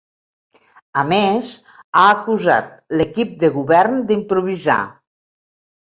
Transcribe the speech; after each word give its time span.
A 1.01 1.03
més, 1.09 1.51
ha 2.01 2.07
acusat 2.15 2.73
l’equip 2.97 3.39
de 3.47 3.55
govern 3.61 4.05
d’improvisar. 4.11 4.85